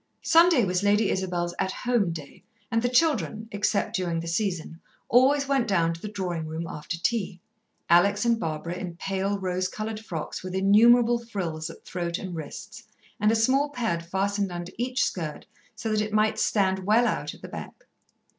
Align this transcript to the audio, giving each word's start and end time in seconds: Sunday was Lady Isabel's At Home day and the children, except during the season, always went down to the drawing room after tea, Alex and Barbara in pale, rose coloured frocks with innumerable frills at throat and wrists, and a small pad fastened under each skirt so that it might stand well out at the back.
Sunday 0.23 0.65
was 0.65 0.81
Lady 0.81 1.11
Isabel's 1.11 1.53
At 1.59 1.71
Home 1.85 2.11
day 2.11 2.43
and 2.71 2.81
the 2.81 2.89
children, 2.89 3.47
except 3.51 3.95
during 3.95 4.19
the 4.19 4.27
season, 4.27 4.81
always 5.07 5.47
went 5.47 5.67
down 5.67 5.93
to 5.93 6.01
the 6.01 6.07
drawing 6.07 6.47
room 6.47 6.65
after 6.65 6.97
tea, 6.97 7.39
Alex 7.87 8.25
and 8.25 8.39
Barbara 8.39 8.73
in 8.73 8.95
pale, 8.95 9.37
rose 9.37 9.67
coloured 9.67 9.99
frocks 9.99 10.41
with 10.41 10.55
innumerable 10.55 11.19
frills 11.19 11.69
at 11.69 11.85
throat 11.85 12.17
and 12.17 12.35
wrists, 12.35 12.81
and 13.19 13.31
a 13.31 13.35
small 13.35 13.69
pad 13.69 14.03
fastened 14.03 14.51
under 14.51 14.71
each 14.79 15.03
skirt 15.05 15.45
so 15.75 15.91
that 15.91 16.01
it 16.01 16.11
might 16.13 16.39
stand 16.39 16.79
well 16.79 17.05
out 17.05 17.35
at 17.35 17.43
the 17.43 17.47
back. 17.47 17.85